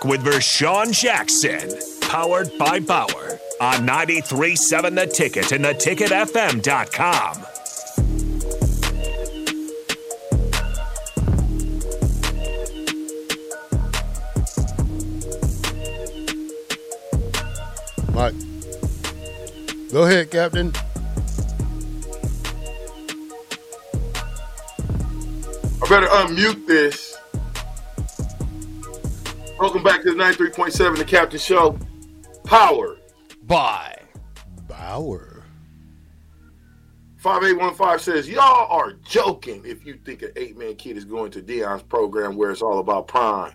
back 0.00 0.10
with 0.10 0.24
Vershawn 0.24 0.92
Jackson, 0.92 1.70
powered 2.00 2.50
by 2.58 2.80
Bauer 2.80 3.38
on 3.60 3.86
93.7 3.86 4.94
The 4.94 5.06
Ticket 5.06 5.52
and 5.52 5.64
theticketfm.com. 5.64 7.46
Mike. 18.14 18.34
Go 19.92 20.04
ahead, 20.04 20.30
Captain. 20.30 20.72
I 25.82 25.88
better 25.88 26.06
unmute 26.06 26.66
this. 26.66 27.09
Welcome 29.60 29.82
back 29.82 30.00
to 30.04 30.14
the 30.14 30.16
93.7 30.16 30.96
The 30.96 31.04
Captain 31.04 31.38
Show. 31.38 31.78
Power. 32.44 32.96
Bye. 33.42 34.00
Bauer. 34.66 35.44
5815 37.18 37.98
says, 37.98 38.26
Y'all 38.26 38.72
are 38.72 38.94
joking 38.94 39.62
if 39.66 39.84
you 39.84 39.98
think 40.02 40.22
an 40.22 40.32
eight 40.36 40.56
man 40.56 40.76
kid 40.76 40.96
is 40.96 41.04
going 41.04 41.30
to 41.32 41.42
Deion's 41.42 41.82
program 41.82 42.36
where 42.36 42.50
it's 42.50 42.62
all 42.62 42.78
about 42.78 43.06
prime. 43.06 43.52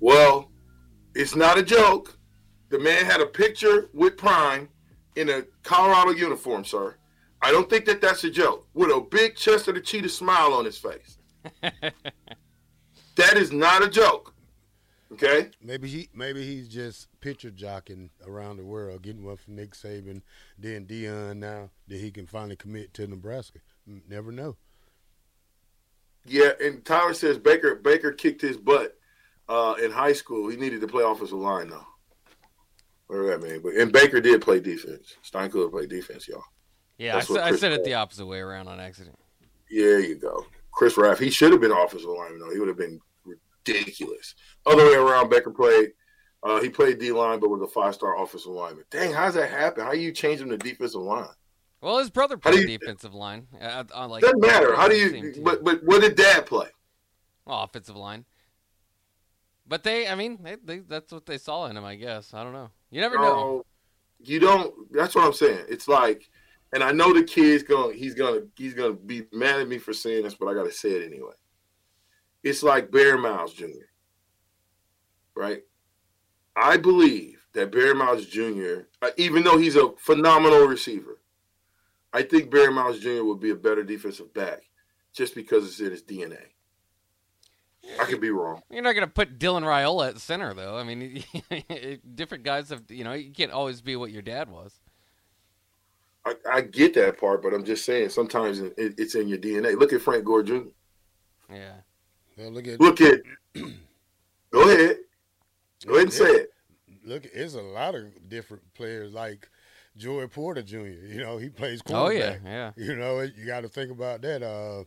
Well, 0.00 0.50
it's 1.14 1.36
not 1.36 1.58
a 1.58 1.62
joke. 1.62 2.18
The 2.70 2.78
man 2.78 3.04
had 3.04 3.20
a 3.20 3.26
picture 3.26 3.90
with 3.92 4.16
prime 4.16 4.70
in 5.16 5.28
a 5.28 5.42
Colorado 5.64 6.12
uniform, 6.12 6.64
sir. 6.64 6.94
I 7.42 7.52
don't 7.52 7.68
think 7.68 7.84
that 7.84 8.00
that's 8.00 8.24
a 8.24 8.30
joke. 8.30 8.66
With 8.72 8.88
a 8.88 9.02
big 9.02 9.36
chest 9.36 9.68
of 9.68 9.74
the 9.74 9.82
cheetah 9.82 10.08
smile 10.08 10.54
on 10.54 10.64
his 10.64 10.78
face. 10.78 11.18
that 11.60 13.36
is 13.36 13.52
not 13.52 13.84
a 13.84 13.88
joke. 13.90 14.33
Okay? 15.14 15.50
Maybe 15.62 15.88
he 15.88 16.08
maybe 16.12 16.44
he's 16.44 16.68
just 16.68 17.08
picture 17.20 17.50
jocking 17.50 18.10
around 18.26 18.56
the 18.56 18.64
world, 18.64 19.02
getting 19.02 19.24
one 19.24 19.36
from 19.36 19.54
Nick 19.54 19.74
Saban, 19.74 20.22
then 20.58 20.86
Deion 20.86 21.36
now 21.36 21.70
that 21.88 22.00
he 22.00 22.10
can 22.10 22.26
finally 22.26 22.56
commit 22.56 22.92
to 22.94 23.06
Nebraska. 23.06 23.60
Never 23.86 24.32
know. 24.32 24.56
Yeah, 26.26 26.50
and 26.60 26.84
Tyler 26.84 27.14
says 27.14 27.38
Baker 27.38 27.76
Baker 27.76 28.10
kicked 28.12 28.40
his 28.40 28.56
butt 28.56 28.96
uh, 29.48 29.74
in 29.82 29.92
high 29.92 30.14
school. 30.14 30.48
He 30.48 30.56
needed 30.56 30.80
to 30.80 30.88
play 30.88 31.04
offensive 31.04 31.38
line 31.38 31.68
though. 31.68 31.86
Whatever 33.06 33.28
that 33.28 33.42
means. 33.42 33.62
But 33.62 33.74
and 33.74 33.92
Baker 33.92 34.20
did 34.20 34.40
play 34.42 34.58
defense. 34.58 35.14
Steinkuhler 35.30 35.70
played 35.70 35.90
defense, 35.90 36.26
y'all. 36.26 36.42
Yeah, 36.98 37.12
I, 37.12 37.18
That's 37.18 37.28
what 37.30 37.44
said- 37.44 37.54
I 37.54 37.56
said 37.56 37.72
it 37.72 37.84
the 37.84 37.94
opposite 37.94 38.26
way 38.26 38.38
around 38.38 38.66
on 38.68 38.80
accident. 38.80 39.16
Yeah, 39.70 39.98
you 39.98 40.16
go. 40.16 40.46
Chris 40.72 40.96
Raff. 40.96 41.18
He 41.20 41.30
should 41.30 41.52
have 41.52 41.60
been 41.60 41.70
offensive 41.72 42.08
lineman 42.08 42.40
though. 42.40 42.52
He 42.52 42.58
would 42.58 42.68
have 42.68 42.78
been 42.78 43.00
ridiculous. 43.66 44.34
Other 44.66 44.84
way 44.84 44.94
around, 44.94 45.30
Becker 45.30 45.50
played. 45.50 45.92
Uh, 46.42 46.60
he 46.60 46.68
played 46.68 46.98
D 46.98 47.10
line, 47.12 47.40
but 47.40 47.48
was 47.48 47.62
a 47.62 47.66
five 47.66 47.94
star 47.94 48.22
offensive 48.22 48.52
lineman. 48.52 48.84
Dang, 48.90 49.12
how's 49.12 49.34
that 49.34 49.50
happen? 49.50 49.84
How 49.84 49.92
you 49.92 50.12
change 50.12 50.40
him 50.40 50.50
to 50.50 50.58
defensive 50.58 51.00
line? 51.00 51.28
Well, 51.80 51.98
his 51.98 52.10
brother 52.10 52.36
played 52.36 52.68
you- 52.68 52.78
defensive 52.78 53.14
line. 53.14 53.46
Uh, 53.60 53.84
on 53.94 54.10
like 54.10 54.22
Doesn't 54.22 54.40
matter. 54.40 54.74
How 54.74 54.88
do 54.88 54.96
you? 54.96 55.42
But 55.42 55.64
but 55.64 55.82
what 55.84 56.02
did 56.02 56.16
Dad 56.16 56.46
play? 56.46 56.68
Well, 57.46 57.62
offensive 57.62 57.96
line. 57.96 58.24
But 59.66 59.82
they, 59.82 60.06
I 60.06 60.14
mean, 60.14 60.38
they, 60.42 60.56
they, 60.62 60.78
that's 60.80 61.10
what 61.10 61.24
they 61.24 61.38
saw 61.38 61.66
in 61.66 61.76
him, 61.76 61.84
I 61.86 61.94
guess. 61.94 62.34
I 62.34 62.44
don't 62.44 62.52
know. 62.52 62.68
You 62.90 63.00
never 63.00 63.16
know. 63.16 63.22
No, 63.22 63.64
you 64.22 64.38
don't. 64.38 64.74
That's 64.92 65.14
what 65.14 65.24
I'm 65.24 65.32
saying. 65.32 65.64
It's 65.70 65.88
like, 65.88 66.28
and 66.74 66.82
I 66.82 66.92
know 66.92 67.14
the 67.14 67.22
kid's 67.22 67.62
going. 67.62 67.96
He's 67.96 68.14
gonna. 68.14 68.40
He's 68.56 68.74
gonna 68.74 68.92
be 68.92 69.22
mad 69.32 69.60
at 69.60 69.68
me 69.68 69.78
for 69.78 69.94
saying 69.94 70.24
this, 70.24 70.34
but 70.34 70.48
I 70.48 70.54
gotta 70.54 70.72
say 70.72 70.90
it 70.90 71.06
anyway. 71.06 71.32
It's 72.44 72.62
like 72.62 72.90
Barron 72.90 73.22
Miles 73.22 73.54
Jr. 73.54 73.88
Right. 75.34 75.62
I 76.54 76.76
believe 76.76 77.46
that 77.54 77.72
Barron 77.72 77.96
Miles 77.96 78.26
Jr. 78.26 78.82
Even 79.16 79.42
though 79.42 79.58
he's 79.58 79.76
a 79.76 79.92
phenomenal 79.96 80.66
receiver, 80.66 81.20
I 82.12 82.22
think 82.22 82.50
Barron 82.50 82.74
Miles 82.74 83.00
Jr. 83.00 83.24
would 83.24 83.40
be 83.40 83.50
a 83.50 83.56
better 83.56 83.82
defensive 83.82 84.32
back, 84.34 84.62
just 85.12 85.34
because 85.34 85.66
it's 85.66 85.80
in 85.80 85.90
his 85.90 86.02
DNA. 86.02 86.38
I 88.00 88.04
could 88.04 88.20
be 88.20 88.30
wrong. 88.30 88.62
You're 88.70 88.82
not 88.82 88.94
going 88.94 89.06
to 89.06 89.12
put 89.12 89.38
Dylan 89.38 89.62
Raiola 89.62 90.10
at 90.10 90.20
center, 90.20 90.54
though. 90.54 90.78
I 90.78 90.84
mean, 90.84 91.22
different 92.14 92.44
guys 92.44 92.70
have, 92.70 92.84
you 92.88 93.04
know, 93.04 93.12
you 93.12 93.32
can't 93.32 93.52
always 93.52 93.80
be 93.80 93.96
what 93.96 94.10
your 94.10 94.22
dad 94.22 94.48
was. 94.48 94.80
I, 96.24 96.34
I 96.50 96.60
get 96.62 96.94
that 96.94 97.18
part, 97.18 97.42
but 97.42 97.52
I'm 97.52 97.64
just 97.64 97.84
saying 97.84 98.08
sometimes 98.08 98.60
it, 98.60 98.74
it's 98.76 99.14
in 99.14 99.28
your 99.28 99.38
DNA. 99.38 99.78
Look 99.78 99.92
at 99.92 100.00
Frank 100.00 100.24
Gore 100.24 100.42
Jr. 100.42 100.60
Yeah. 101.52 101.72
Well, 102.36 102.50
look 102.50 102.66
at 102.66 102.80
Look 102.80 103.00
at. 103.00 103.20
Go 104.50 104.68
ahead. 104.70 104.96
Go 105.86 105.94
ahead 105.94 106.02
and 106.04 106.12
say 106.12 106.24
it. 106.30 106.50
look. 107.04 107.24
It's 107.26 107.54
a 107.54 107.60
lot 107.62 107.94
of 107.94 108.28
different 108.28 108.62
players 108.74 109.12
like 109.12 109.48
Joey 109.96 110.26
Porter 110.28 110.62
Jr. 110.62 110.76
You 110.78 111.20
know, 111.20 111.36
he 111.38 111.48
plays 111.48 111.80
Oh, 111.90 112.08
yeah, 112.10 112.36
quarterback. 112.38 112.42
yeah. 112.44 112.84
You 112.84 112.96
know, 112.96 113.20
you 113.20 113.46
got 113.46 113.60
to 113.62 113.68
think 113.68 113.90
about 113.90 114.22
that. 114.22 114.42
Uh, 114.42 114.84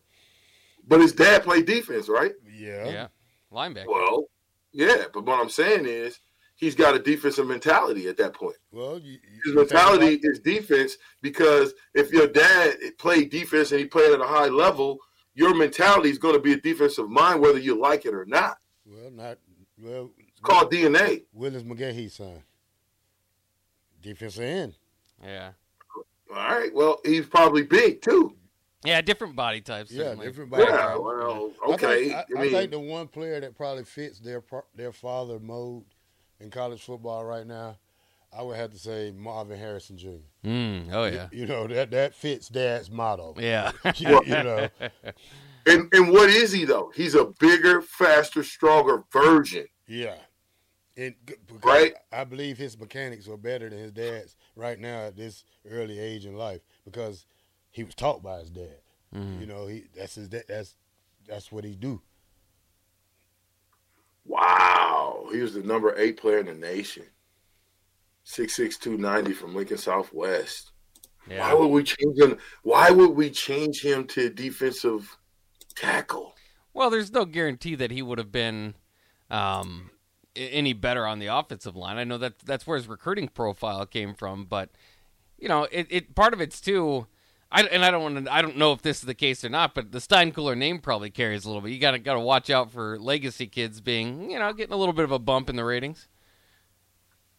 But 0.87 1.01
his 1.01 1.13
dad 1.13 1.43
played 1.43 1.65
defense, 1.65 2.07
right? 2.09 2.33
yeah. 2.49 2.89
Yeah. 2.89 3.07
Linebacker. 3.51 3.87
Well, 3.87 4.25
yeah. 4.71 5.05
But 5.13 5.25
what 5.25 5.39
I'm 5.39 5.49
saying 5.49 5.85
is 5.85 6.19
he's 6.55 6.75
got 6.75 6.95
a 6.95 6.99
defensive 6.99 7.45
mentality 7.47 8.07
at 8.07 8.17
that 8.17 8.33
point. 8.33 8.55
Well, 8.71 8.97
you, 8.99 9.13
you 9.13 9.41
His 9.45 9.53
mentality 9.55 10.15
about- 10.15 10.31
is 10.31 10.39
defense 10.39 10.97
because 11.21 11.73
if 11.93 12.11
your 12.11 12.27
dad 12.27 12.77
played 12.97 13.29
defense 13.29 13.71
and 13.71 13.79
he 13.81 13.85
played 13.85 14.11
at 14.13 14.21
a 14.21 14.25
high 14.27 14.47
level, 14.47 14.97
your 15.37 15.53
mentality 15.53 16.09
is 16.09 16.17
going 16.17 16.33
to 16.33 16.41
be 16.41 16.53
a 16.53 16.57
defensive 16.57 17.09
mind, 17.09 17.39
whether 17.41 17.59
you 17.59 17.79
like 17.79 18.05
it 18.05 18.13
or 18.13 18.25
not. 18.25 18.57
well, 18.85 19.11
not 19.11 19.37
well. 19.79 20.09
It's 20.17 20.39
called 20.41 20.71
DNA. 20.71 21.25
Willis 21.31 21.63
McGahee's 21.63 22.15
son. 22.15 22.41
Defensive 24.01 24.43
end. 24.43 24.75
Yeah. 25.23 25.51
All 26.29 26.35
right. 26.59 26.73
Well, 26.73 26.99
he's 27.05 27.25
probably 27.27 27.63
big 27.63 28.01
too. 28.01 28.35
Yeah, 28.83 29.01
different 29.01 29.35
body 29.35 29.61
types. 29.61 29.91
Yeah, 29.91 30.03
certainly. 30.05 30.27
different 30.27 30.51
body 30.51 30.63
Yeah. 30.67 30.77
type. 30.77 31.01
Well, 31.01 31.51
I 31.65 31.71
okay. 31.73 32.09
think, 32.09 32.13
I, 32.15 32.25
I 32.37 32.41
I 32.41 32.49
think 32.49 32.71
the 32.71 32.79
one 32.79 33.07
player 33.07 33.39
that 33.39 33.55
probably 33.55 33.83
fits 33.83 34.19
their 34.19 34.43
their 34.75 34.91
father 34.91 35.39
mode 35.39 35.83
in 36.39 36.49
college 36.49 36.81
football 36.83 37.25
right 37.25 37.45
now, 37.45 37.77
I 38.37 38.43
would 38.43 38.55
have 38.57 38.71
to 38.71 38.77
say 38.77 39.11
Marvin 39.15 39.57
Harrison 39.57 39.97
Jr. 39.97 40.09
Mm, 40.45 40.89
oh, 40.93 41.05
yeah. 41.05 41.27
You 41.31 41.45
know 41.47 41.65
that 41.67 41.89
that 41.91 42.13
fits 42.13 42.49
Dad's 42.49 42.91
motto. 42.91 43.33
Yeah. 43.39 43.71
you, 43.95 44.21
you 44.25 44.43
know, 44.43 44.69
And 45.65 45.89
and 45.93 46.11
what 46.11 46.29
is 46.29 46.51
he 46.51 46.63
though? 46.65 46.91
He's 46.95 47.15
a 47.15 47.25
bigger, 47.39 47.81
faster, 47.81 48.43
stronger 48.43 49.03
version. 49.11 49.65
yeah. 49.87 50.15
And 50.95 51.13
Right. 51.63 51.93
I 52.11 52.23
believe 52.23 52.57
his 52.57 52.75
mechanics 52.79 53.27
are 53.27 53.37
better 53.37 53.69
than 53.69 53.77
his 53.77 53.91
dad's 53.91 54.35
right 54.55 54.79
now 54.79 55.01
at 55.07 55.15
this 55.15 55.43
early 55.69 55.99
age 55.99 56.25
in 56.25 56.35
life 56.35 56.61
because 56.85 57.25
he 57.69 57.83
was 57.83 57.93
taught 57.93 58.23
by 58.23 58.39
his 58.39 58.49
dad. 58.49 58.79
Mhm. 59.15 59.39
You 59.39 59.45
know, 59.45 59.67
he 59.67 59.83
that's 59.95 60.15
his. 60.15 60.27
That's 60.29 60.75
that's 61.27 61.51
what 61.51 61.63
he 61.65 61.75
do. 61.75 62.01
Wow. 64.25 65.27
He 65.31 65.39
was 65.39 65.53
the 65.53 65.61
number 65.63 65.95
eight 65.97 66.17
player 66.17 66.39
in 66.39 66.47
the 66.47 66.53
nation. 66.53 67.03
Six 68.29 68.57
six 68.57 68.77
two 68.77 68.97
ninety 68.97 69.31
from 69.31 69.55
Lincoln 69.55 69.77
Southwest. 69.77 70.71
Why 71.29 71.53
would 71.53 71.67
we 71.69 71.81
change 71.81 72.19
him? 72.19 72.37
Why 72.61 72.91
would 72.91 73.11
we 73.11 73.29
change 73.29 73.81
him 73.81 74.05
to 74.07 74.29
defensive 74.29 75.17
tackle? 75.75 76.35
Well, 76.73 76.89
there's 76.89 77.13
no 77.13 77.23
guarantee 77.23 77.75
that 77.75 77.89
he 77.89 78.01
would 78.01 78.17
have 78.17 78.33
been 78.33 78.75
um, 79.31 79.91
any 80.35 80.73
better 80.73 81.07
on 81.07 81.19
the 81.19 81.27
offensive 81.27 81.77
line. 81.77 81.95
I 81.95 82.03
know 82.03 82.17
that 82.17 82.39
that's 82.39 82.67
where 82.67 82.75
his 82.75 82.89
recruiting 82.89 83.29
profile 83.29 83.85
came 83.85 84.13
from, 84.13 84.43
but 84.43 84.71
you 85.39 85.47
know, 85.47 85.63
it, 85.71 85.87
it 85.89 86.13
part 86.13 86.33
of 86.33 86.41
it's 86.41 86.59
too. 86.59 87.07
I, 87.49 87.63
and 87.63 87.85
I 87.85 87.91
don't 87.91 88.03
want 88.03 88.25
to. 88.25 88.33
I 88.33 88.41
don't 88.41 88.57
know 88.57 88.73
if 88.73 88.81
this 88.81 88.97
is 88.99 89.05
the 89.05 89.15
case 89.15 89.45
or 89.45 89.49
not, 89.49 89.73
but 89.73 89.93
the 89.93 89.99
Steinkuhler 89.99 90.57
name 90.57 90.79
probably 90.79 91.11
carries 91.11 91.45
a 91.45 91.47
little 91.47 91.61
bit. 91.61 91.71
You 91.71 91.79
got 91.79 91.91
to 91.91 91.99
got 91.99 92.15
to 92.15 92.19
watch 92.19 92.49
out 92.49 92.73
for 92.73 92.99
legacy 92.99 93.47
kids 93.47 93.79
being, 93.79 94.29
you 94.29 94.37
know, 94.37 94.51
getting 94.51 94.73
a 94.73 94.77
little 94.77 94.91
bit 94.91 95.05
of 95.05 95.13
a 95.13 95.19
bump 95.19 95.49
in 95.49 95.55
the 95.55 95.63
ratings. 95.63 96.09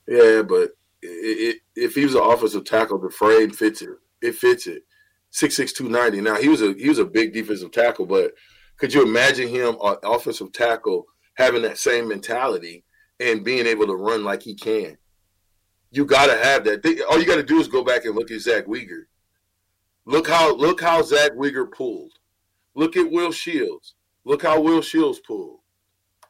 Yeah, 0.06 0.40
but 0.40 0.70
it, 1.02 1.60
if 1.74 1.94
he 1.94 2.04
was 2.04 2.14
an 2.14 2.22
offensive 2.22 2.64
tackle, 2.64 2.98
the 2.98 3.10
frame 3.10 3.50
fits 3.50 3.82
it. 3.82 3.90
It 4.20 4.34
fits 4.34 4.66
it. 4.66 4.82
Six 5.30 5.56
six 5.56 5.72
two 5.72 5.88
ninety. 5.88 6.20
Now 6.20 6.36
he 6.36 6.48
was 6.48 6.62
a 6.62 6.72
he 6.72 6.88
was 6.88 6.98
a 6.98 7.04
big 7.04 7.32
defensive 7.32 7.70
tackle, 7.70 8.06
but 8.06 8.32
could 8.78 8.94
you 8.94 9.02
imagine 9.02 9.48
him 9.48 9.76
an 9.82 9.96
offensive 10.02 10.52
tackle 10.52 11.06
having 11.34 11.62
that 11.62 11.78
same 11.78 12.08
mentality 12.08 12.84
and 13.20 13.44
being 13.44 13.66
able 13.66 13.86
to 13.86 13.94
run 13.94 14.24
like 14.24 14.42
he 14.42 14.54
can? 14.54 14.96
You 15.90 16.04
got 16.04 16.26
to 16.26 16.36
have 16.36 16.64
that. 16.64 17.04
All 17.10 17.18
you 17.18 17.26
got 17.26 17.36
to 17.36 17.42
do 17.42 17.60
is 17.60 17.68
go 17.68 17.84
back 17.84 18.04
and 18.04 18.14
look 18.14 18.30
at 18.30 18.40
Zach 18.40 18.66
Wiegert. 18.66 19.06
Look 20.04 20.28
how 20.28 20.54
look 20.54 20.80
how 20.80 21.02
Zach 21.02 21.32
Wiegert 21.32 21.72
pulled. 21.72 22.12
Look 22.74 22.96
at 22.96 23.10
Will 23.10 23.32
Shields. 23.32 23.94
Look 24.24 24.42
how 24.42 24.60
Will 24.60 24.82
Shields 24.82 25.18
pulled. 25.18 25.60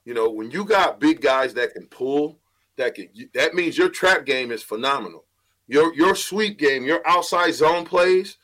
You 0.05 0.15
know, 0.15 0.31
when 0.31 0.51
you 0.51 0.65
got 0.65 1.01
big 1.01 1.21
guys 1.21 1.55
that 1.55 1.75
can 1.75 1.87
pull, 1.87 2.41
that 2.79 2.95
can 2.95 3.09
that 3.35 3.55
means 3.55 3.77
your 3.77 3.91
trap 3.91 4.25
game 4.25 4.51
is 4.51 4.63
phenomenal. 4.63 5.25
Your 5.67 5.95
your 5.95 6.15
sweep 6.15 6.59
game, 6.59 6.85
your 6.85 7.07
outside 7.07 7.53
zone 7.53 7.85
plays. 7.85 8.39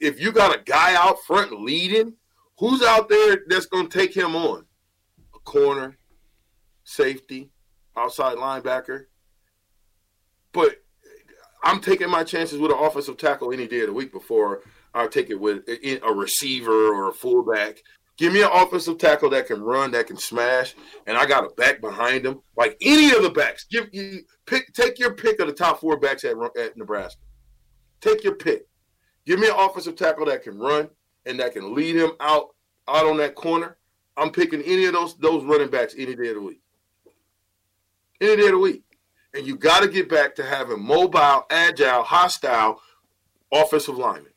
If 0.00 0.20
you 0.20 0.32
got 0.32 0.56
a 0.56 0.62
guy 0.62 0.94
out 0.96 1.22
front 1.24 1.62
leading, 1.62 2.14
who's 2.58 2.82
out 2.82 3.08
there 3.08 3.44
that's 3.46 3.66
going 3.66 3.88
to 3.88 3.98
take 3.98 4.14
him 4.14 4.34
on? 4.34 4.64
A 5.34 5.38
corner, 5.38 5.96
safety, 6.82 7.50
outside 7.96 8.36
linebacker. 8.36 9.06
But 10.52 10.82
I'm 11.62 11.80
taking 11.80 12.10
my 12.10 12.24
chances 12.24 12.58
with 12.58 12.72
an 12.72 12.78
offensive 12.78 13.16
tackle 13.16 13.52
any 13.52 13.66
day 13.66 13.80
of 13.80 13.86
the 13.86 13.92
week 13.92 14.12
before 14.12 14.62
I 14.92 15.06
take 15.06 15.30
it 15.30 15.40
with 15.40 15.68
eh, 15.68 15.76
eh, 15.82 15.98
a 16.02 16.12
receiver 16.12 16.88
or 16.94 17.08
a 17.08 17.12
fullback. 17.12 17.82
Give 18.16 18.32
me 18.32 18.42
an 18.42 18.50
offensive 18.52 18.98
tackle 18.98 19.30
that 19.30 19.48
can 19.48 19.60
run, 19.60 19.90
that 19.90 20.06
can 20.06 20.16
smash, 20.16 20.74
and 21.06 21.16
I 21.16 21.26
got 21.26 21.44
a 21.44 21.48
back 21.54 21.80
behind 21.80 22.24
him. 22.24 22.40
Like 22.56 22.76
any 22.80 23.14
of 23.14 23.22
the 23.22 23.30
backs, 23.30 23.64
give 23.64 23.88
you 23.92 24.20
pick, 24.46 24.72
take 24.72 25.00
your 25.00 25.14
pick 25.14 25.40
of 25.40 25.48
the 25.48 25.52
top 25.52 25.80
four 25.80 25.98
backs 25.98 26.22
at, 26.22 26.36
at 26.56 26.76
Nebraska. 26.76 27.20
Take 28.00 28.22
your 28.22 28.36
pick. 28.36 28.66
Give 29.26 29.40
me 29.40 29.48
an 29.48 29.56
offensive 29.58 29.96
tackle 29.96 30.26
that 30.26 30.44
can 30.44 30.58
run 30.58 30.90
and 31.26 31.40
that 31.40 31.54
can 31.54 31.74
lead 31.74 31.96
him 31.96 32.12
out 32.20 32.54
out 32.86 33.06
on 33.06 33.16
that 33.16 33.34
corner. 33.34 33.78
I'm 34.16 34.30
picking 34.30 34.62
any 34.62 34.84
of 34.84 34.92
those 34.92 35.16
those 35.16 35.42
running 35.44 35.70
backs 35.70 35.94
any 35.98 36.14
day 36.14 36.28
of 36.28 36.34
the 36.36 36.42
week. 36.42 36.60
Any 38.20 38.36
day 38.36 38.44
of 38.44 38.52
the 38.52 38.58
week. 38.58 38.84
And 39.32 39.44
you 39.44 39.56
got 39.56 39.82
to 39.82 39.88
get 39.88 40.08
back 40.08 40.36
to 40.36 40.44
having 40.44 40.80
mobile, 40.80 41.44
agile, 41.50 42.04
hostile 42.04 42.80
offensive 43.50 43.96
linemen. 43.96 44.32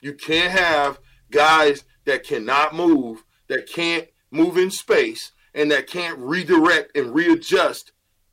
You 0.00 0.14
can't 0.14 0.50
have 0.50 0.98
guys 1.30 1.84
that 2.04 2.24
cannot 2.24 2.74
move, 2.74 3.24
that 3.48 3.68
can't 3.68 4.08
move 4.30 4.56
in 4.56 4.70
space, 4.70 5.32
and 5.54 5.70
that 5.70 5.86
can't 5.86 6.18
redirect 6.18 6.96
and 6.96 7.14
readjust 7.14 7.92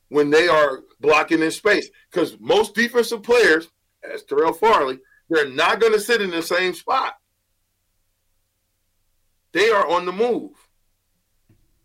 when 0.09 0.29
they 0.29 0.47
are 0.47 0.81
blocking 0.99 1.41
in 1.41 1.51
space. 1.51 1.89
Because 2.09 2.39
most 2.39 2.75
defensive 2.75 3.23
players, 3.23 3.69
as 4.03 4.23
Terrell 4.23 4.53
Farley, 4.53 4.99
they're 5.29 5.49
not 5.49 5.79
going 5.79 5.93
to 5.93 5.99
sit 5.99 6.21
in 6.21 6.31
the 6.31 6.41
same 6.41 6.73
spot. 6.73 7.13
They 9.53 9.69
are 9.69 9.87
on 9.87 10.05
the 10.05 10.11
move. 10.11 10.51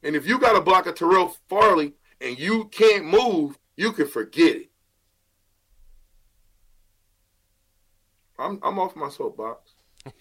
And 0.03 0.15
if 0.15 0.27
you 0.27 0.39
got 0.39 0.53
to 0.53 0.61
block 0.61 0.87
a 0.87 0.93
Terrell 0.93 1.37
Farley 1.49 1.95
and 2.21 2.39
you 2.39 2.67
can't 2.67 3.05
move, 3.05 3.59
you 3.77 3.93
can 3.93 4.07
forget 4.07 4.57
it. 4.57 4.71
I'm 8.39 8.59
I'm 8.63 8.79
off 8.79 8.95
my 8.97 9.09
soapbox. 9.09 9.73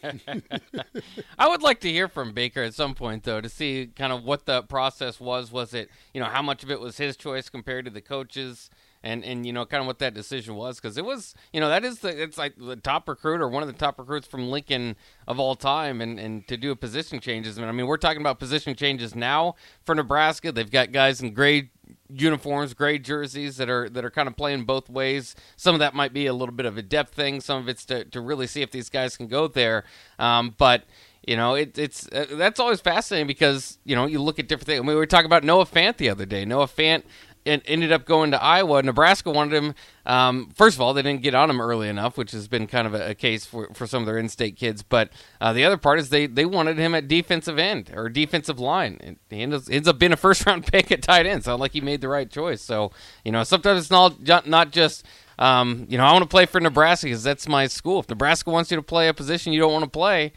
I 1.40 1.48
would 1.48 1.62
like 1.62 1.80
to 1.82 1.90
hear 1.90 2.08
from 2.08 2.34
Baker 2.34 2.64
at 2.64 2.74
some 2.74 2.96
point, 2.96 3.24
though, 3.24 3.42
to 3.42 3.50
see 3.50 3.90
kind 3.96 4.14
of 4.14 4.24
what 4.24 4.46
the 4.46 4.64
process 4.64 5.20
was. 5.20 5.52
Was 5.52 5.74
it, 5.74 5.90
you 6.14 6.20
know, 6.20 6.28
how 6.28 6.42
much 6.42 6.64
of 6.64 6.72
it 6.72 6.80
was 6.80 6.98
his 6.98 7.18
choice 7.18 7.50
compared 7.50 7.86
to 7.86 7.92
the 7.92 8.02
coaches? 8.02 8.70
and 9.06 9.24
and 9.24 9.46
you 9.46 9.54
know 9.54 9.66
kind 9.66 9.80
of 9.80 9.88
what 9.88 10.00
that 10.00 10.14
decision 10.14 10.56
was 10.56 10.78
because 10.78 10.98
it 10.98 11.06
was 11.06 11.36
you 11.54 11.62
know 11.62 11.70
that 11.70 11.86
is 11.86 12.00
the 12.00 12.22
it's 12.22 12.38
like 12.38 12.56
the 12.58 12.76
top 12.76 13.08
recruit 13.08 13.40
or 13.40 13.48
one 13.48 13.62
of 13.62 13.68
the 13.68 13.74
top 13.74 13.98
recruits 14.00 14.28
from 14.28 14.50
Lincoln 14.50 14.96
of 15.28 15.40
all 15.40 15.56
time 15.56 16.02
and 16.02 16.20
and 16.20 16.46
to 16.48 16.58
do 16.58 16.72
a 16.72 16.76
position 16.76 17.20
changes 17.20 17.58
I 17.58 17.72
mean 17.72 17.86
we're 17.86 17.98
talking 17.98 18.20
about 18.20 18.40
position 18.40 18.76
changes 18.76 19.16
now 19.16 19.56
for 19.86 19.96
Nebraska 19.96 20.52
they've 20.52 20.70
got 20.70 20.92
guys 20.92 21.22
in 21.22 21.34
gray 21.34 21.70
uniforms 22.10 22.74
gray 22.74 22.98
jerseys 22.98 23.58
that 23.58 23.70
are 23.70 23.90
that 23.90 24.06
are 24.06 24.12
kind 24.12 24.28
of 24.28 24.36
playing 24.36 24.64
both 24.64 24.90
ways 24.90 25.36
some 25.56 25.76
of 25.76 25.80
that 25.80 25.94
might 25.94 26.14
be 26.14 26.26
a 26.26 26.34
little 26.34 26.56
bit 26.56 26.66
of 26.66 26.78
a 26.78 26.82
depth 26.82 27.14
thing 27.14 27.42
some 27.42 27.62
of 27.62 27.68
it's 27.68 27.86
to, 27.86 28.06
to 28.06 28.22
really 28.22 28.48
see 28.48 28.62
if 28.62 28.72
these 28.72 28.90
guys 28.90 29.18
can 29.18 29.28
go 29.28 29.48
there 29.48 29.84
um, 30.20 30.54
but 30.58 30.84
you 31.28 31.36
know, 31.36 31.56
it, 31.56 31.78
it's 31.78 32.08
uh, 32.12 32.28
that's 32.34 32.60
always 32.60 32.82
fascinating 32.82 33.28
because 33.28 33.80
you 33.84 33.96
know 33.96 34.06
you 34.06 34.22
look 34.22 34.38
at 34.38 34.48
different 34.48 34.68
things. 34.68 34.80
I 34.80 34.82
mean, 34.82 34.90
we 34.90 34.96
were 34.96 35.08
talking 35.08 35.26
about 35.26 35.44
Noah 35.44 35.66
Fant 35.66 35.98
the 35.98 36.10
other 36.10 36.26
day. 36.26 36.46
Noah 36.46 36.68
Fant 36.68 37.04
ended 37.46 37.92
up 37.92 38.06
going 38.06 38.32
to 38.32 38.42
Iowa. 38.42 38.82
Nebraska 38.82 39.32
wanted 39.32 39.56
him. 39.56 39.76
Um, 40.06 40.52
first 40.56 40.76
of 40.78 40.82
all, 40.82 40.94
they 40.94 41.02
didn't 41.02 41.22
get 41.22 41.36
on 41.36 41.50
him 41.50 41.62
early 41.62 41.90
enough, 41.90 42.18
which 42.18 42.32
has 42.32 42.48
been 42.48 42.68
kind 42.68 42.88
of 42.88 42.94
a, 42.94 43.12
a 43.12 43.16
case 43.16 43.46
for, 43.46 43.70
for 43.74 43.88
some 43.88 44.02
of 44.02 44.08
their 44.08 44.18
in-state 44.18 44.56
kids. 44.56 44.84
But 44.84 45.10
uh, 45.40 45.54
the 45.54 45.64
other 45.64 45.78
part 45.78 46.00
is 46.00 46.10
they, 46.10 46.28
they 46.28 46.46
wanted 46.46 46.78
him 46.78 46.96
at 46.96 47.08
defensive 47.08 47.58
end 47.60 47.92
or 47.94 48.10
defensive 48.10 48.60
line. 48.60 48.98
And 49.02 49.18
he 49.30 49.42
ends, 49.42 49.70
ends 49.70 49.88
up 49.88 50.00
being 50.00 50.12
a 50.12 50.18
first-round 50.26 50.66
pick 50.68 50.92
at 50.92 51.02
tight 51.02 51.26
end. 51.26 51.44
Sounds 51.44 51.60
like 51.60 51.74
he 51.74 51.82
made 51.82 52.02
the 52.02 52.10
right 52.10 52.30
choice. 52.30 52.62
So 52.62 52.92
you 53.24 53.32
know, 53.32 53.44
sometimes 53.44 53.82
it's 53.82 53.92
not 53.92 54.48
not 54.48 54.72
just. 54.72 55.06
Um, 55.38 55.86
you 55.90 55.98
know, 55.98 56.06
I 56.06 56.14
want 56.14 56.24
to 56.24 56.30
play 56.30 56.46
for 56.46 56.62
Nebraska 56.62 57.08
because 57.08 57.22
that's 57.22 57.46
my 57.46 57.68
school. 57.68 58.00
If 58.00 58.08
Nebraska 58.08 58.50
wants 58.50 58.72
you 58.72 58.78
to 58.78 58.82
play 58.82 59.10
a 59.10 59.14
position 59.14 59.52
you 59.52 59.60
don't 59.60 59.74
want 59.74 59.84
to 59.84 59.90
play, 59.90 60.32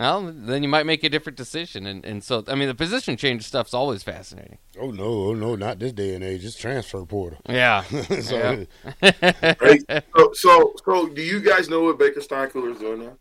well, 0.00 0.32
then 0.34 0.62
you 0.62 0.68
might 0.70 0.86
make 0.86 1.04
a 1.04 1.10
different 1.10 1.36
decision. 1.36 1.84
And, 1.84 2.02
and 2.06 2.24
so, 2.24 2.42
I 2.48 2.54
mean, 2.54 2.68
the 2.68 2.74
position 2.74 3.18
change 3.18 3.44
stuff's 3.44 3.74
always 3.74 4.02
fascinating. 4.02 4.56
Oh, 4.80 4.90
no, 4.90 5.04
oh, 5.04 5.34
no, 5.34 5.56
not 5.56 5.78
this 5.78 5.92
day 5.92 6.14
and 6.14 6.24
age. 6.24 6.42
It's 6.42 6.56
transfer 6.56 7.04
portal. 7.04 7.38
Yeah. 7.46 7.82
so, 8.22 8.66
yeah. 9.02 9.54
right? 9.60 9.82
so, 10.16 10.32
so, 10.32 10.74
so, 10.82 11.08
do 11.08 11.20
you 11.20 11.40
guys 11.40 11.68
know 11.68 11.82
what 11.82 11.98
Baker 11.98 12.20
Steinkuhler 12.20 12.72
is 12.72 12.78
doing 12.78 13.04
now? 13.04 13.18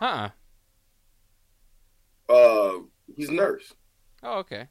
Huh. 0.00 0.30
Uh, 2.28 2.72
he's 3.14 3.28
a 3.28 3.34
nurse. 3.34 3.74
Oh, 4.24 4.38
okay. 4.38 4.66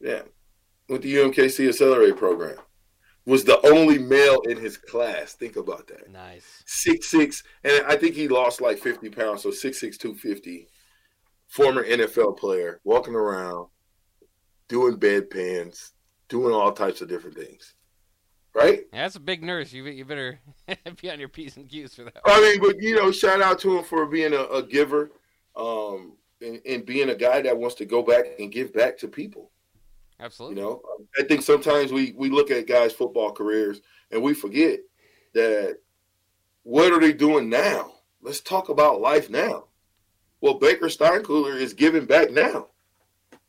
Yeah. 0.00 0.22
With 0.90 1.00
the 1.00 1.14
UMKC 1.14 1.66
Accelerate 1.66 2.18
program 2.18 2.58
was 3.28 3.44
the 3.44 3.60
only 3.66 3.98
male 3.98 4.40
in 4.48 4.56
his 4.56 4.78
class. 4.78 5.34
Think 5.34 5.56
about 5.56 5.86
that. 5.88 6.10
Nice. 6.10 6.62
Six 6.64 7.10
six, 7.10 7.42
and 7.62 7.84
I 7.86 7.94
think 7.94 8.14
he 8.14 8.26
lost 8.26 8.62
like 8.62 8.78
fifty 8.78 9.10
pounds, 9.10 9.42
so 9.42 9.50
six 9.50 9.78
six 9.78 9.98
two 9.98 10.14
fifty. 10.14 10.66
Former 11.46 11.84
NFL 11.84 12.38
player, 12.38 12.80
walking 12.84 13.14
around, 13.14 13.68
doing 14.68 14.96
bedpans, 14.96 15.92
doing 16.28 16.54
all 16.54 16.72
types 16.72 17.02
of 17.02 17.08
different 17.08 17.36
things. 17.36 17.74
Right? 18.54 18.84
Yeah, 18.92 19.02
that's 19.02 19.16
a 19.16 19.20
big 19.20 19.42
nurse. 19.42 19.74
You 19.74 19.84
you 19.84 20.06
better 20.06 20.40
be 21.00 21.10
on 21.10 21.20
your 21.20 21.28
p's 21.28 21.58
and 21.58 21.68
q's 21.68 21.94
for 21.94 22.04
that. 22.04 22.20
I 22.24 22.40
mean, 22.40 22.60
but 22.60 22.80
you 22.80 22.96
know, 22.96 23.12
shout 23.12 23.42
out 23.42 23.58
to 23.60 23.76
him 23.76 23.84
for 23.84 24.06
being 24.06 24.32
a, 24.32 24.42
a 24.44 24.62
giver, 24.62 25.10
um, 25.54 26.16
and, 26.40 26.60
and 26.66 26.86
being 26.86 27.10
a 27.10 27.14
guy 27.14 27.42
that 27.42 27.58
wants 27.58 27.74
to 27.76 27.84
go 27.84 28.02
back 28.02 28.24
and 28.38 28.50
give 28.50 28.72
back 28.72 28.96
to 28.98 29.08
people. 29.08 29.50
Absolutely. 30.20 30.60
You 30.60 30.62
know, 30.62 30.82
I 31.18 31.22
think 31.22 31.42
sometimes 31.42 31.92
we 31.92 32.12
we 32.16 32.30
look 32.30 32.50
at 32.50 32.66
guys' 32.66 32.92
football 32.92 33.32
careers 33.32 33.80
and 34.10 34.22
we 34.22 34.34
forget 34.34 34.80
that 35.34 35.78
what 36.62 36.92
are 36.92 37.00
they 37.00 37.12
doing 37.12 37.48
now? 37.48 37.92
Let's 38.20 38.40
talk 38.40 38.68
about 38.68 39.00
life 39.00 39.30
now. 39.30 39.64
Well, 40.40 40.54
Baker 40.54 40.86
Steinkuhler 40.86 41.58
is 41.58 41.72
giving 41.72 42.04
back 42.04 42.30
now. 42.30 42.68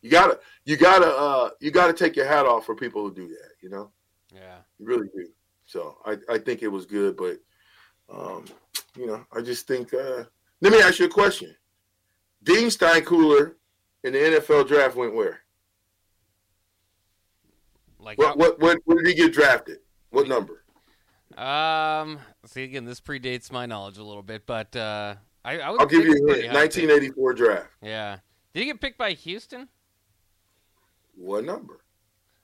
You 0.01 0.09
gotta, 0.09 0.39
you 0.63 0.77
gotta, 0.77 1.07
uh, 1.07 1.49
you 1.59 1.71
gotta 1.71 1.93
take 1.93 2.15
your 2.15 2.25
hat 2.25 2.45
off 2.45 2.65
for 2.65 2.75
people 2.75 3.01
who 3.01 3.13
do 3.13 3.27
that. 3.27 3.51
You 3.61 3.69
know. 3.69 3.91
Yeah. 4.33 4.57
You 4.77 4.85
really 4.85 5.07
do. 5.15 5.27
So 5.65 5.97
I, 6.05 6.17
I 6.29 6.37
think 6.37 6.63
it 6.63 6.67
was 6.67 6.85
good, 6.85 7.17
but, 7.17 7.39
um, 8.11 8.45
you 8.95 9.07
know, 9.07 9.25
I 9.31 9.41
just 9.41 9.67
think. 9.67 9.93
Uh, 9.93 10.23
let 10.61 10.71
me 10.71 10.81
ask 10.81 10.99
you 10.99 11.05
a 11.05 11.09
question. 11.09 11.55
Dean 12.43 12.67
Steinkuhler 12.67 13.55
in 14.03 14.13
the 14.13 14.19
NFL 14.19 14.67
draft 14.67 14.95
went 14.95 15.13
where? 15.13 15.41
Like 17.99 18.17
what, 18.17 18.37
what, 18.37 18.59
what, 18.59 18.79
what 18.85 18.97
did 18.97 19.07
he 19.07 19.13
get 19.13 19.33
drafted? 19.33 19.79
What 20.09 20.27
number? 20.27 20.63
Um, 21.37 22.19
see 22.45 22.63
again, 22.63 22.85
this 22.85 22.99
predates 22.99 23.51
my 23.51 23.65
knowledge 23.65 23.97
a 23.97 24.03
little 24.03 24.23
bit, 24.23 24.45
but 24.45 24.75
uh, 24.75 25.15
I, 25.45 25.59
I 25.59 25.69
will 25.69 25.85
give 25.85 26.05
you 26.05 26.11
a 26.11 26.35
hint. 26.35 26.53
1984 26.53 27.33
draft. 27.33 27.69
Yeah. 27.81 28.17
Did 28.53 28.59
he 28.61 28.65
get 28.65 28.81
picked 28.81 28.97
by 28.97 29.11
Houston? 29.11 29.69
What 31.15 31.45
number? 31.45 31.81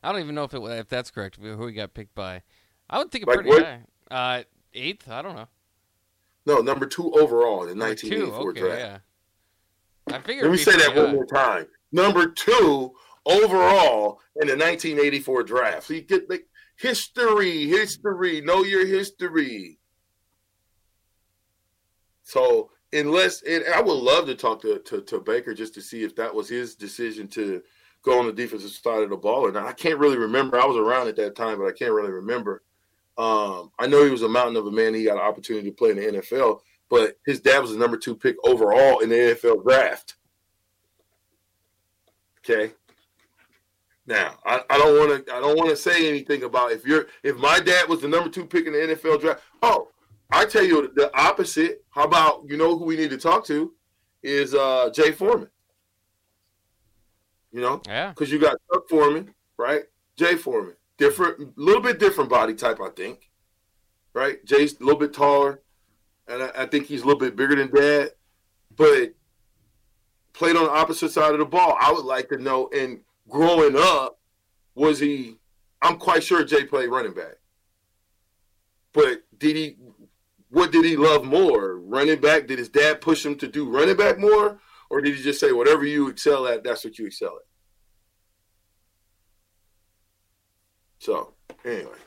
I 0.04 0.12
don't 0.12 0.22
even 0.22 0.36
know 0.36 0.44
if 0.44 0.54
it 0.54 0.62
if 0.62 0.88
that's 0.88 1.10
correct. 1.10 1.38
Who 1.42 1.68
he 1.68 1.74
got 1.74 1.94
picked 1.94 2.14
by? 2.14 2.44
I 2.90 3.00
would 3.00 3.12
think 3.12 3.24
a 3.24 3.28
pretty 3.28 3.50
high. 3.50 3.82
Uh, 4.12 4.44
eighth. 4.74 5.10
I 5.10 5.22
don't 5.22 5.36
know. 5.36 5.48
No, 6.46 6.60
number 6.60 6.86
two 6.86 7.12
overall 7.14 7.68
in 7.68 7.80
1984 7.80 8.50
okay, 8.50 8.60
draft. 8.60 8.80
Yeah. 10.08 10.16
I 10.16 10.20
figured. 10.20 10.44
Let 10.44 10.52
me 10.52 10.58
say 10.58 10.78
that 10.78 10.96
one 10.96 11.16
more 11.16 11.26
time. 11.26 11.66
Number 11.92 12.28
two 12.28 12.94
overall 13.26 14.20
in 14.36 14.48
the 14.48 14.54
1984 14.54 15.44
draft. 15.44 15.90
You 15.90 16.02
get 16.02 16.28
the 16.28 16.44
history, 16.78 17.68
history, 17.68 18.42
know 18.42 18.64
your 18.64 18.86
history. 18.86 19.80
So 22.24 22.72
unless 22.94 23.42
and 23.44 23.64
I 23.74 23.82
would 23.82 23.94
love 23.94 24.26
to 24.28 24.36
talk 24.36 24.62
to, 24.62 24.80
to, 24.80 25.02
to 25.02 25.20
Baker 25.20 25.54
just 25.54 25.74
to 25.76 25.82
see 25.82 26.04
if 26.04 26.16
that 26.16 26.34
was 26.34 26.50
his 26.50 26.76
decision 26.76 27.28
to 27.30 27.62
go 28.02 28.20
on 28.20 28.28
the 28.28 28.34
defensive 28.34 28.72
side 28.72 29.04
of 29.04 29.10
the 29.10 29.18
ball 29.18 29.46
or 29.46 29.52
not. 29.52 29.66
I 29.66 29.74
can't 29.74 30.00
really 30.00 30.18
remember. 30.18 30.60
I 30.60 30.66
was 30.66 30.78
around 30.78 31.08
at 31.08 31.16
that 31.18 31.36
time, 31.36 31.58
but 31.58 31.66
I 31.66 31.72
can't 31.72 31.92
really 31.92 32.12
remember. 32.12 32.62
Um, 33.18 33.72
I 33.80 33.88
know 33.88 34.04
he 34.04 34.12
was 34.12 34.22
a 34.22 34.30
mountain 34.30 34.58
of 34.58 34.68
a 34.68 34.72
man. 34.72 34.94
He 34.94 35.06
got 35.06 35.18
an 35.18 35.24
opportunity 35.24 35.70
to 35.70 35.76
play 35.76 35.92
in 35.92 35.98
the 35.98 36.20
NFL, 36.20 36.60
but 36.90 37.18
his 37.26 37.40
dad 37.40 37.60
was 37.60 37.72
the 37.72 37.80
number 37.80 37.98
two 37.98 38.16
pick 38.16 38.36
overall 38.46 39.00
in 39.00 39.10
the 39.10 39.16
NFL 39.16 39.64
draft. 39.64 40.16
Okay. 42.40 42.74
Now, 44.08 44.36
I, 44.46 44.62
I 44.70 44.78
don't 44.78 44.98
want 45.00 45.26
to 45.26 45.34
I 45.34 45.40
don't 45.40 45.58
want 45.58 45.70
to 45.70 45.76
say 45.76 46.08
anything 46.08 46.44
about 46.44 46.72
if 46.72 46.86
you're 46.86 47.08
if 47.24 47.38
my 47.38 47.60
dad 47.60 47.90
was 47.90 48.02
the 48.02 48.08
number 48.08 48.30
two 48.30 48.46
pick 48.46 48.68
in 48.68 48.74
the 48.74 48.80
NFL 48.80 49.22
draft. 49.22 49.42
Oh, 49.64 49.90
I 50.32 50.46
tell 50.46 50.64
you 50.64 50.92
the 50.96 51.16
opposite. 51.18 51.84
How 51.90 52.04
about 52.04 52.44
you 52.48 52.58
know 52.58 52.78
who 52.78 52.86
we 52.86 52.98
need 52.98 53.10
to 53.12 53.18
talk 53.18 53.46
to 53.46 53.74
is 54.22 54.54
uh 54.54 54.90
Jay 54.94 55.12
Foreman. 55.12 55.50
You 57.52 57.62
know, 57.62 57.82
yeah, 57.88 58.10
because 58.10 58.32
you 58.32 58.40
got 58.40 58.58
Chuck 58.72 58.88
Foreman, 58.90 59.34
right? 59.58 59.84
Jay 60.18 60.36
Foreman, 60.36 60.76
different, 60.98 61.40
a 61.40 61.48
little 61.56 61.82
bit 61.82 62.00
different 62.00 62.30
body 62.30 62.54
type, 62.54 62.80
I 62.82 62.90
think. 62.90 63.32
Right? 64.14 64.44
Jay's 64.46 64.80
a 64.80 64.84
little 64.84 65.00
bit 65.00 65.14
taller, 65.14 65.62
and 66.28 66.44
I, 66.44 66.52
I 66.56 66.66
think 66.66 66.86
he's 66.86 67.02
a 67.02 67.06
little 67.06 67.20
bit 67.20 67.36
bigger 67.36 67.56
than 67.56 67.74
Dad, 67.74 68.12
but 68.76 69.14
played 70.34 70.58
on 70.58 70.66
the 70.66 70.72
opposite 70.72 71.12
side 71.12 71.32
of 71.32 71.40
the 71.40 71.46
ball. 71.46 71.78
I 71.80 71.92
would 71.92 72.06
like 72.06 72.30
to 72.30 72.38
know 72.38 72.70
and 72.74 73.00
growing 73.30 73.76
up, 73.78 74.20
was 74.76 75.00
he? 75.00 75.38
I'm 75.82 75.98
quite 75.98 76.24
sure 76.24 76.44
Jay 76.44 76.64
played 76.64 76.90
running 76.90 77.14
back, 77.14 77.36
but 78.94 79.24
did 79.38 79.56
he? 79.56 79.78
What 80.50 80.72
did 80.72 80.86
he 80.86 80.96
love 80.96 81.24
more? 81.26 81.78
Running 81.80 82.22
back? 82.22 82.48
Did 82.48 82.60
his 82.60 82.70
dad 82.70 83.02
push 83.02 83.26
him 83.26 83.36
to 83.40 83.48
do 83.48 83.70
running 83.70 83.98
back 83.98 84.18
more, 84.18 84.60
or 84.90 85.02
did 85.02 85.16
he 85.16 85.22
just 85.22 85.40
say 85.40 85.52
whatever 85.52 85.86
you 85.86 86.08
excel 86.08 86.48
at, 86.48 86.64
that's 86.64 86.84
what 86.84 86.98
you 86.98 87.08
excel 87.08 87.36
at? 87.36 87.46
So 91.00 91.34
anyway, 91.64 92.00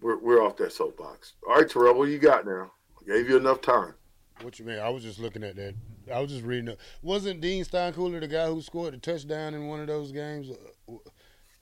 we're 0.00 0.18
we're 0.18 0.42
off 0.42 0.56
that 0.56 0.72
soapbox. 0.72 1.34
All 1.46 1.56
right, 1.56 1.68
Terrell, 1.68 1.94
what 1.96 2.08
you 2.08 2.18
got 2.18 2.46
now? 2.46 2.72
I 3.00 3.06
gave 3.06 3.28
you 3.28 3.36
enough 3.36 3.60
time. 3.60 3.94
What 4.42 4.58
you 4.58 4.64
mean? 4.64 4.78
I 4.78 4.88
was 4.88 5.02
just 5.02 5.18
looking 5.18 5.42
at 5.42 5.56
that. 5.56 5.74
I 6.12 6.20
was 6.20 6.30
just 6.30 6.44
reading. 6.44 6.68
It. 6.68 6.80
Wasn't 7.02 7.40
Dean 7.40 7.64
Steinkuhler 7.64 8.20
the 8.20 8.28
guy 8.28 8.46
who 8.46 8.62
scored 8.62 8.94
the 8.94 8.98
touchdown 8.98 9.54
in 9.54 9.66
one 9.66 9.80
of 9.80 9.86
those 9.86 10.12
games? 10.12 10.50
Uh, 10.88 10.92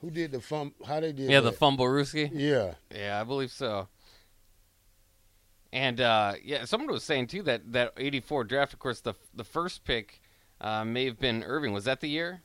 who 0.00 0.10
did 0.10 0.32
the 0.32 0.40
fumble? 0.40 0.74
How 0.86 1.00
they 1.00 1.12
did? 1.12 1.30
Yeah, 1.30 1.40
that? 1.40 1.50
the 1.50 1.56
fumble 1.56 1.86
Ruski. 1.86 2.30
Yeah, 2.32 2.74
Yeah, 2.94 3.20
I 3.20 3.24
believe 3.24 3.50
so. 3.50 3.88
And 5.72 6.00
uh, 6.00 6.34
yeah, 6.42 6.64
someone 6.64 6.90
was 6.90 7.02
saying 7.02 7.28
too 7.28 7.42
that 7.42 7.72
that 7.72 7.92
'84 7.96 8.44
draft, 8.44 8.72
of 8.72 8.78
course, 8.78 9.00
the 9.00 9.14
the 9.34 9.44
first 9.44 9.84
pick 9.84 10.20
uh, 10.60 10.84
may 10.84 11.06
have 11.06 11.18
been 11.18 11.42
Irving. 11.42 11.72
Was 11.72 11.84
that 11.84 12.00
the 12.00 12.08
year? 12.08 12.42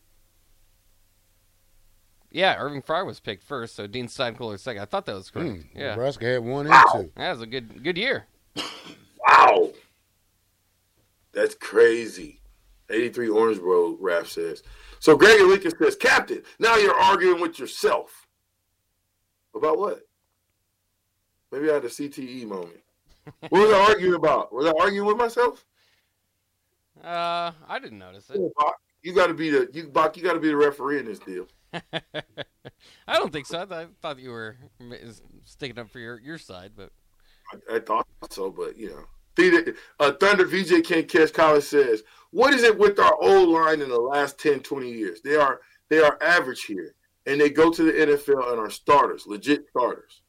Yeah, 2.31 2.55
Irving 2.57 2.81
Fryar 2.81 3.05
was 3.05 3.19
picked 3.19 3.43
first, 3.43 3.75
so 3.75 3.87
Dean 3.87 4.07
Steinkuhler 4.07 4.57
second. 4.57 4.81
I 4.81 4.85
thought 4.85 5.05
that 5.05 5.15
was 5.15 5.29
correct. 5.29 5.49
Hmm, 5.49 5.77
yeah, 5.77 5.89
Nebraska 5.89 6.25
had 6.25 6.43
one 6.43 6.67
and 6.67 6.85
two. 6.93 7.11
that 7.15 7.31
was 7.31 7.41
a 7.41 7.45
good 7.45 7.83
good 7.83 7.97
year. 7.97 8.25
That's 11.33 11.55
crazy. 11.55 12.41
83 12.89 13.29
Orange 13.29 13.57
Orangeboro 13.59 13.97
rap 13.99 14.27
says. 14.27 14.63
So 14.99 15.15
Gregory 15.15 15.47
Lincoln 15.47 15.71
says, 15.77 15.95
Captain, 15.95 16.43
now 16.59 16.75
you're 16.75 16.99
arguing 16.99 17.41
with 17.41 17.57
yourself. 17.57 18.27
About 19.55 19.77
what? 19.77 20.01
Maybe 21.51 21.69
I 21.69 21.75
had 21.75 21.85
a 21.85 21.89
CTE 21.89 22.45
moment. 22.47 22.79
What 23.49 23.67
was 23.67 23.71
I 23.71 23.79
arguing 23.89 24.15
about? 24.15 24.53
Was 24.53 24.65
I 24.65 24.73
arguing 24.79 25.07
with 25.07 25.17
myself? 25.17 25.65
Uh, 27.03 27.51
I 27.67 27.79
didn't 27.79 27.99
notice 27.99 28.29
it. 28.29 28.39
You 29.03 29.13
got 29.13 29.27
to 29.27 29.33
be 29.33 29.49
the 29.49 29.69
you, 29.73 29.87
Bach, 29.87 30.15
You 30.15 30.23
got 30.23 30.33
to 30.33 30.39
be 30.39 30.49
the 30.49 30.55
referee 30.55 30.99
in 30.99 31.05
this 31.05 31.19
deal. 31.19 31.47
I 31.73 33.17
don't 33.17 33.31
think 33.31 33.47
so. 33.47 33.61
I, 33.61 33.65
th- 33.65 33.81
I 33.81 33.87
thought 34.01 34.19
you 34.19 34.29
were 34.29 34.57
sticking 35.45 35.79
up 35.79 35.89
for 35.89 35.99
your 35.99 36.19
your 36.19 36.37
side, 36.37 36.73
but 36.75 36.91
I, 37.51 37.75
I 37.75 37.79
thought 37.79 38.07
so, 38.29 38.51
but 38.51 38.77
you 38.77 38.89
know. 38.89 39.05
Theater, 39.35 39.75
uh, 39.99 40.11
Thunder 40.13 40.45
VJ 40.45 40.83
King 40.83 41.05
Cash 41.05 41.31
College 41.31 41.63
says, 41.63 42.03
"What 42.31 42.53
is 42.53 42.63
it 42.63 42.77
with 42.77 42.99
our 42.99 43.15
old 43.21 43.49
line 43.49 43.81
in 43.81 43.89
the 43.89 43.99
last 43.99 44.37
10, 44.39 44.59
20 44.59 44.91
years? 44.91 45.21
They 45.21 45.35
are 45.35 45.61
they 45.89 45.99
are 45.99 46.17
average 46.21 46.63
here, 46.63 46.95
and 47.25 47.39
they 47.39 47.49
go 47.49 47.71
to 47.71 47.83
the 47.83 47.91
NFL 47.91 48.51
and 48.51 48.59
are 48.59 48.69
starters, 48.69 49.27
legit 49.27 49.65
starters. 49.69 50.21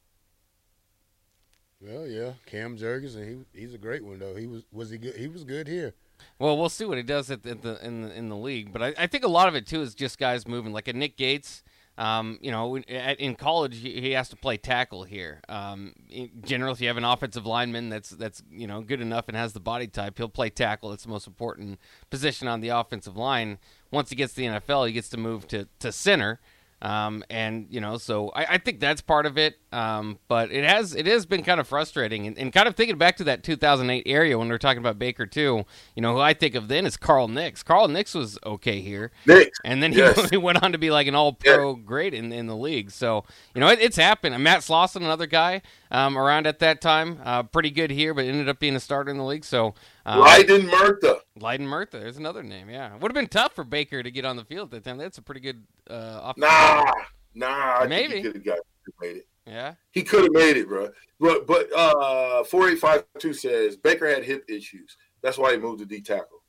Well, 1.80 2.06
yeah, 2.06 2.34
Cam 2.46 2.76
Jurgens, 2.76 3.16
he 3.16 3.58
he's 3.58 3.74
a 3.74 3.78
great 3.78 4.04
one 4.04 4.20
though. 4.20 4.36
He 4.36 4.46
was 4.46 4.64
was 4.70 4.90
he 4.90 4.98
good? 4.98 5.16
He 5.16 5.26
was 5.26 5.42
good 5.42 5.66
here. 5.66 5.94
Well, 6.38 6.56
we'll 6.56 6.68
see 6.68 6.84
what 6.84 6.96
he 6.96 7.02
does 7.02 7.30
at 7.30 7.42
the, 7.42 7.50
at 7.50 7.62
the 7.62 7.84
in 7.84 8.02
the 8.02 8.14
in 8.14 8.28
the 8.28 8.36
league, 8.36 8.72
but 8.72 8.82
I, 8.82 8.94
I 8.98 9.06
think 9.08 9.24
a 9.24 9.28
lot 9.28 9.48
of 9.48 9.56
it 9.56 9.66
too 9.66 9.82
is 9.82 9.94
just 9.94 10.18
guys 10.18 10.46
moving. 10.46 10.72
Like 10.72 10.86
a 10.86 10.92
Nick 10.92 11.16
Gates, 11.16 11.64
um, 11.98 12.38
you 12.40 12.50
know, 12.50 12.76
in, 12.76 13.34
college 13.34 13.78
he 13.78 14.00
he 14.00 14.12
has 14.12 14.28
to 14.30 14.36
play 14.36 14.56
tackle 14.56 15.04
here. 15.04 15.40
Um, 15.48 15.92
in 16.08 16.30
general, 16.42 16.72
if 16.72 16.80
you 16.80 16.88
have 16.88 16.96
an 16.96 17.04
offensive 17.04 17.44
lineman 17.44 17.90
that's 17.90 18.10
that's 18.10 18.42
you 18.50 18.66
know 18.66 18.80
good 18.80 19.00
enough 19.00 19.28
and 19.28 19.36
has 19.36 19.52
the 19.52 19.60
body 19.60 19.86
type, 19.86 20.16
he'll 20.16 20.28
play 20.28 20.48
tackle. 20.48 20.90
That's 20.90 21.04
the 21.04 21.10
most 21.10 21.26
important 21.26 21.78
position 22.08 22.48
on 22.48 22.60
the 22.60 22.68
offensive 22.68 23.16
line. 23.16 23.58
Once 23.90 24.08
he 24.08 24.16
gets 24.16 24.32
to 24.34 24.40
the 24.40 24.46
NFL, 24.46 24.86
he 24.86 24.92
gets 24.92 25.10
to 25.10 25.18
move 25.18 25.46
to 25.48 25.68
to 25.80 25.92
center. 25.92 26.40
Um, 26.82 27.22
and 27.30 27.68
you 27.70 27.80
know, 27.80 27.96
so 27.96 28.30
I, 28.30 28.54
I 28.54 28.58
think 28.58 28.80
that's 28.80 29.00
part 29.00 29.24
of 29.24 29.38
it. 29.38 29.56
Um, 29.70 30.18
but 30.26 30.50
it 30.50 30.64
has 30.64 30.96
it 30.96 31.06
has 31.06 31.24
been 31.26 31.44
kind 31.44 31.60
of 31.60 31.68
frustrating, 31.68 32.26
and, 32.26 32.36
and 32.36 32.52
kind 32.52 32.66
of 32.66 32.74
thinking 32.74 32.98
back 32.98 33.16
to 33.18 33.24
that 33.24 33.44
2008 33.44 34.02
area 34.04 34.36
when 34.36 34.48
we 34.48 34.54
are 34.54 34.58
talking 34.58 34.80
about 34.80 34.98
Baker 34.98 35.24
too. 35.24 35.64
You 35.94 36.02
know, 36.02 36.14
who 36.14 36.20
I 36.20 36.34
think 36.34 36.56
of 36.56 36.66
then 36.66 36.84
is 36.84 36.96
Carl 36.96 37.28
Nicks. 37.28 37.62
Carl 37.62 37.86
Nicks 37.86 38.14
was 38.14 38.36
okay 38.44 38.80
here, 38.80 39.12
and 39.64 39.80
then 39.80 39.92
he, 39.92 39.98
Yes. 39.98 40.28
he 40.30 40.36
went 40.36 40.60
on 40.62 40.72
to 40.72 40.78
be 40.78 40.90
like 40.90 41.06
an 41.06 41.14
All 41.14 41.32
Pro 41.32 41.76
great 41.76 42.14
in 42.14 42.32
in 42.32 42.48
the 42.48 42.56
league. 42.56 42.90
So 42.90 43.24
you 43.54 43.60
know, 43.60 43.68
it, 43.68 43.78
it's 43.80 43.96
happened. 43.96 44.34
And 44.34 44.42
Matt 44.42 44.60
Slauson, 44.62 44.96
another 44.96 45.26
guy 45.26 45.62
um, 45.92 46.18
around 46.18 46.48
at 46.48 46.58
that 46.58 46.80
time, 46.80 47.20
uh, 47.24 47.44
pretty 47.44 47.70
good 47.70 47.92
here, 47.92 48.12
but 48.12 48.24
ended 48.24 48.48
up 48.48 48.58
being 48.58 48.74
a 48.74 48.80
starter 48.80 49.10
in 49.12 49.18
the 49.18 49.24
league. 49.24 49.44
So. 49.44 49.74
Um, 50.04 50.18
Lydon 50.18 50.66
Murtha. 50.66 51.20
Lydon 51.40 51.66
Murtha, 51.66 51.98
there's 51.98 52.18
another 52.18 52.42
name. 52.42 52.68
Yeah, 52.68 52.92
would 52.96 53.10
have 53.10 53.14
been 53.14 53.26
tough 53.26 53.54
for 53.54 53.64
Baker 53.64 54.02
to 54.02 54.10
get 54.10 54.24
on 54.24 54.36
the 54.36 54.44
field 54.44 54.74
at 54.74 54.82
that 54.82 54.88
time. 54.90 54.98
That's 54.98 55.18
a 55.18 55.22
pretty 55.22 55.40
good 55.40 55.64
uh, 55.88 56.20
offensive 56.34 56.50
Nah, 56.50 56.92
nah. 57.34 57.78
I 57.80 57.86
Maybe. 57.86 58.16
he 58.16 58.22
could 58.22 58.34
have 58.34 58.44
got 58.44 58.58
made 59.00 59.16
it. 59.18 59.26
Yeah. 59.46 59.74
He 59.90 60.02
could 60.02 60.22
have 60.22 60.32
made 60.32 60.56
it, 60.56 60.68
bro. 60.68 60.90
But 61.18 61.46
but 61.46 61.72
uh, 61.74 62.44
four 62.44 62.68
eight 62.68 62.78
five 62.78 63.04
two 63.18 63.32
says 63.32 63.76
Baker 63.76 64.08
had 64.08 64.24
hip 64.24 64.44
issues. 64.48 64.96
That's 65.22 65.38
why 65.38 65.52
he 65.52 65.58
moved 65.58 65.80
to 65.80 65.86
D 65.86 66.00
tackle. 66.00 66.42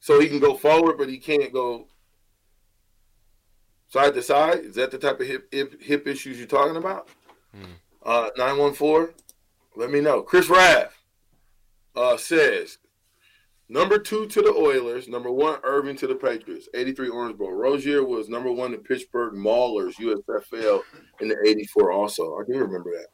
So 0.00 0.20
he 0.20 0.28
can 0.28 0.38
go 0.38 0.54
forward, 0.54 0.98
but 0.98 1.08
he 1.08 1.18
can't 1.18 1.52
go 1.52 1.88
side 3.88 4.14
to 4.14 4.22
side. 4.22 4.60
Is 4.60 4.74
that 4.76 4.90
the 4.90 4.98
type 4.98 5.20
of 5.20 5.26
hip 5.26 5.48
hip, 5.52 5.82
hip 5.82 6.06
issues 6.06 6.38
you're 6.38 6.46
talking 6.46 6.76
about? 6.76 7.08
Hmm. 7.54 7.64
Uh, 8.04 8.28
nine 8.36 8.58
one 8.58 8.74
four. 8.74 9.14
Let 9.74 9.90
me 9.90 10.00
know. 10.00 10.22
Chris 10.22 10.48
Raff 10.48 10.95
uh, 11.96 12.16
says 12.16 12.78
number 13.68 13.98
two 13.98 14.26
to 14.26 14.42
the 14.42 14.52
Oilers, 14.52 15.08
number 15.08 15.30
one 15.30 15.58
Irving 15.64 15.96
to 15.96 16.06
the 16.06 16.14
Patriots. 16.14 16.68
Eighty 16.74 16.92
three 16.92 17.08
Orange 17.08 17.36
Orangeboro. 17.36 17.58
Rozier 17.58 18.04
was 18.04 18.28
number 18.28 18.52
one 18.52 18.72
to 18.72 18.78
Pittsburgh 18.78 19.34
Maulers 19.34 19.94
USFL 19.96 20.82
in 21.20 21.28
the 21.28 21.36
eighty 21.46 21.66
four. 21.66 21.90
Also, 21.90 22.36
I 22.36 22.44
do 22.46 22.58
remember 22.58 22.90
that. 22.90 23.06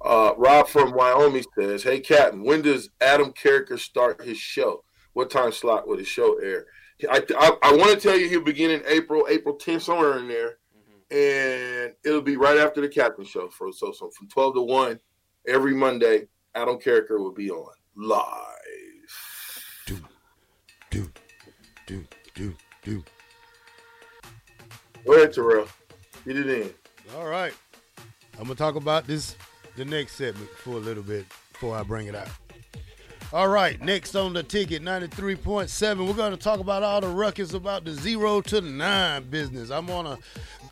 Uh, 0.00 0.32
Rob 0.36 0.68
from 0.68 0.92
Wyoming 0.92 1.44
says, 1.58 1.82
"Hey, 1.82 2.00
Captain, 2.00 2.42
when 2.44 2.62
does 2.62 2.90
Adam 3.00 3.32
Carriker 3.32 3.78
start 3.78 4.22
his 4.22 4.38
show? 4.38 4.84
What 5.14 5.30
time 5.30 5.52
slot 5.52 5.88
will 5.88 5.98
his 5.98 6.08
show 6.08 6.38
air? 6.38 6.66
I 7.10 7.22
I, 7.36 7.56
I 7.62 7.76
want 7.76 7.90
to 7.90 7.96
tell 7.96 8.16
you 8.16 8.28
he'll 8.28 8.42
begin 8.42 8.70
in 8.70 8.82
April, 8.86 9.26
April 9.28 9.56
10th, 9.56 9.82
somewhere 9.82 10.18
in 10.18 10.28
there, 10.28 10.58
and 11.10 11.94
it'll 12.04 12.22
be 12.22 12.36
right 12.36 12.58
after 12.58 12.80
the 12.80 12.88
Captain 12.88 13.24
show. 13.24 13.48
For 13.48 13.72
so 13.72 13.92
so 13.92 14.10
from 14.10 14.28
12 14.28 14.54
to 14.54 14.62
1 14.62 15.00
every 15.46 15.74
Monday, 15.74 16.28
Adam 16.54 16.76
Carriker 16.76 17.18
will 17.18 17.32
be 17.32 17.50
on 17.50 17.72
live. 17.96 18.44
Do 19.86 19.98
do 20.90 21.10
do 21.86 22.04
do 22.34 22.54
do. 22.82 23.04
Go 25.04 25.12
ahead, 25.12 25.32
Terrell. 25.32 25.68
Get 26.24 26.36
it 26.36 26.48
in. 26.48 26.74
All 27.16 27.26
right, 27.26 27.54
I'm 28.38 28.44
gonna 28.44 28.54
talk 28.54 28.76
about 28.76 29.06
this 29.06 29.36
the 29.76 29.84
next 29.84 30.16
segment 30.16 30.50
for 30.50 30.70
a 30.70 30.78
little 30.78 31.02
bit 31.02 31.26
before 31.52 31.76
I 31.76 31.82
bring 31.82 32.08
it 32.08 32.14
out. 32.14 32.28
All 33.30 33.48
right, 33.48 33.78
next 33.82 34.14
on 34.14 34.32
the 34.32 34.42
ticket, 34.42 34.82
93.7, 34.82 36.06
we're 36.06 36.14
going 36.14 36.30
to 36.30 36.38
talk 36.38 36.60
about 36.60 36.82
all 36.82 37.02
the 37.02 37.08
ruckus 37.08 37.52
about 37.52 37.84
the 37.84 37.92
zero 37.92 38.40
to 38.40 38.62
nine 38.62 39.24
business. 39.24 39.70
I'm 39.70 39.84
going 39.84 40.06
to 40.06 40.18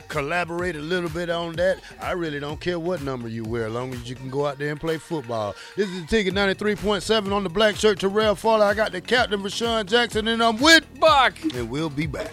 collaborate 0.09 0.77
a 0.77 0.81
little 0.81 1.11
bit 1.11 1.31
on 1.31 1.55
that. 1.55 1.81
I 2.01 2.13
really 2.13 2.41
don't 2.41 2.61
care 2.61 2.79
what 2.79 3.03
number 3.03 3.29
you 3.29 3.45
wear, 3.45 3.67
as 3.67 3.73
long 3.73 3.93
as 3.93 4.09
you 4.09 4.15
can 4.15 4.31
go 4.31 4.47
out 4.47 4.59
there 4.59 4.71
and 4.71 4.81
play 4.81 4.99
football. 4.99 5.55
This 5.77 5.89
is 5.89 6.03
the 6.03 6.07
ticket, 6.07 6.35
93.7 6.35 7.33
on 7.33 7.43
the 7.45 7.51
black 7.51 7.77
shirt, 7.77 8.01
Terrell 8.01 8.35
Farley. 8.35 8.65
I 8.65 8.75
got 8.75 8.93
the 8.93 9.01
captain, 9.01 9.43
Rashawn 9.43 9.87
Jackson, 9.87 10.29
and 10.29 10.43
I'm 10.43 10.59
with 10.59 10.85
Buck. 10.99 11.35
and 11.55 11.69
we'll 11.71 11.91
be 11.91 12.07
back. 12.07 12.33